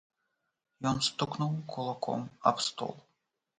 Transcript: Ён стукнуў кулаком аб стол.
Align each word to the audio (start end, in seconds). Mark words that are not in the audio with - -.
Ён 0.91 0.97
стукнуў 1.09 1.53
кулаком 1.75 2.27
аб 2.55 2.67
стол. 2.71 2.93